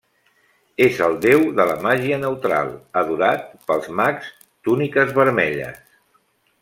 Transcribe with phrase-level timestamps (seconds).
[0.85, 2.71] És el déu de la màgia neutral,
[3.03, 4.33] adorat pels mags
[4.69, 5.85] túniques vermelles.